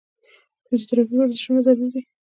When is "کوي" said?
1.93-2.03